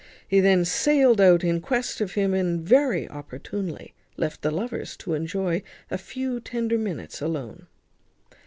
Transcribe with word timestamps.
He 0.27 0.39
then 0.39 0.65
sallied 0.65 1.21
out 1.21 1.43
in 1.43 1.61
quest 1.61 2.01
of 2.01 2.13
him, 2.15 2.33
and 2.33 2.59
very 2.67 3.07
opportunely 3.07 3.93
left 4.17 4.41
the 4.41 4.49
lovers 4.49 4.97
to 4.97 5.13
enjoy 5.13 5.61
a 5.91 5.97
few 5.99 6.39
tender 6.39 6.79
minutes 6.79 7.21
alone. 7.21 7.67